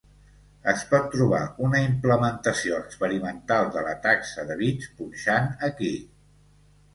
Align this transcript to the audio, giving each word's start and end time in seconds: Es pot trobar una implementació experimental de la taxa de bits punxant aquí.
Es 0.71 0.85
pot 0.93 1.03
trobar 1.15 1.41
una 1.67 1.81
implementació 1.87 2.79
experimental 2.85 3.69
de 3.77 3.85
la 3.89 3.93
taxa 4.07 4.47
de 4.49 4.57
bits 4.63 4.89
punxant 5.03 5.53
aquí. 5.71 5.93